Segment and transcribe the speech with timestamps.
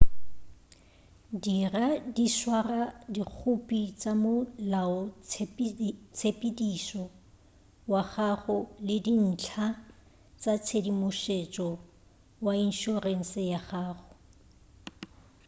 [1.43, 2.81] dira le go swara
[3.13, 7.03] dikhophi tša molaotshepedišo
[7.91, 9.67] wa gago le dintlha
[10.41, 11.37] tša tshedimušo
[12.45, 14.09] ya inšorense ya gago